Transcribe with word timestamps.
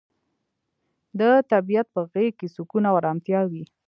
د 1.19 1.21
طبیعت 1.51 1.87
په 1.95 2.01
غیږ 2.11 2.33
کې 2.39 2.47
سکون 2.55 2.83
او 2.89 2.95
ارامتیا 3.01 3.39
وي. 3.51 3.63